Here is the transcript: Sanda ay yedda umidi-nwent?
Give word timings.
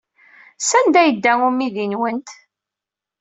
Sanda 0.69 0.97
ay 0.99 1.07
yedda 1.09 1.31
umidi-nwent? 1.47 2.29